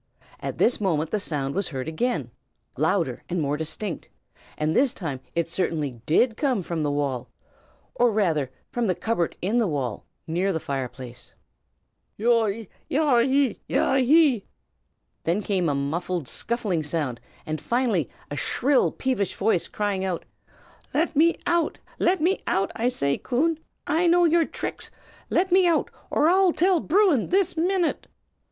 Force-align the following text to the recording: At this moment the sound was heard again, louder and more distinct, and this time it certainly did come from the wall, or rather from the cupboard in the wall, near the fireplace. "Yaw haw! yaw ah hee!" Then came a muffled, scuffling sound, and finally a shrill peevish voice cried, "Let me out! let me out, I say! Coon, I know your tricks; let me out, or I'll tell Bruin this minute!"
At 0.39 0.57
this 0.57 0.81
moment 0.81 1.11
the 1.11 1.19
sound 1.19 1.53
was 1.53 1.67
heard 1.67 1.87
again, 1.87 2.31
louder 2.75 3.21
and 3.29 3.39
more 3.39 3.55
distinct, 3.55 4.09
and 4.57 4.75
this 4.75 4.95
time 4.95 5.19
it 5.35 5.47
certainly 5.47 6.01
did 6.07 6.37
come 6.37 6.63
from 6.63 6.81
the 6.81 6.89
wall, 6.89 7.29
or 7.93 8.09
rather 8.09 8.49
from 8.71 8.87
the 8.87 8.95
cupboard 8.95 9.37
in 9.43 9.57
the 9.57 9.67
wall, 9.67 10.07
near 10.25 10.51
the 10.51 10.59
fireplace. 10.59 11.35
"Yaw 12.17 12.49
haw! 12.89 13.17
yaw 13.19 13.57
ah 13.75 13.95
hee!" 13.99 14.43
Then 15.23 15.43
came 15.43 15.69
a 15.69 15.75
muffled, 15.75 16.27
scuffling 16.27 16.81
sound, 16.81 17.21
and 17.45 17.61
finally 17.61 18.09
a 18.31 18.35
shrill 18.35 18.91
peevish 18.91 19.35
voice 19.35 19.67
cried, 19.67 20.25
"Let 20.95 21.15
me 21.15 21.37
out! 21.45 21.77
let 21.99 22.19
me 22.19 22.41
out, 22.47 22.71
I 22.75 22.89
say! 22.89 23.19
Coon, 23.19 23.59
I 23.85 24.07
know 24.07 24.25
your 24.25 24.45
tricks; 24.45 24.89
let 25.29 25.51
me 25.51 25.67
out, 25.67 25.91
or 26.09 26.27
I'll 26.27 26.53
tell 26.53 26.79
Bruin 26.79 27.27
this 27.29 27.55
minute!" 27.55 28.07